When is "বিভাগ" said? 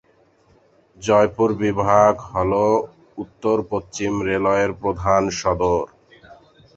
1.63-2.13